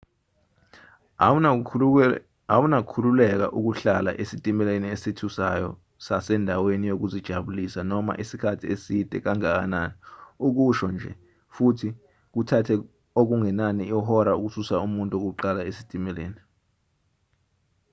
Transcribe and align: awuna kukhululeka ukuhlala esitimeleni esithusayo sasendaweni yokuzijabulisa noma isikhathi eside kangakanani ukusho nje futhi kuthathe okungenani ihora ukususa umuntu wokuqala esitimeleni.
awuna 2.55 2.77
kukhululeka 2.87 3.45
ukuhlala 3.57 4.11
esitimeleni 4.21 4.87
esithusayo 4.95 5.69
sasendaweni 6.05 6.85
yokuzijabulisa 6.91 7.79
noma 7.91 8.11
isikhathi 8.23 8.65
eside 8.75 9.15
kangakanani 9.25 9.95
ukusho 10.47 10.87
nje 10.93 11.11
futhi 11.55 11.89
kuthathe 12.33 12.75
okungenani 13.21 13.83
ihora 13.95 14.31
ukususa 14.37 14.75
umuntu 14.87 15.15
wokuqala 15.23 15.61
esitimeleni. 15.69 16.39